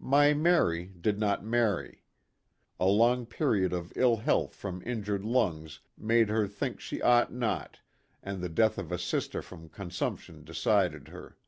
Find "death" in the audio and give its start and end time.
8.48-8.78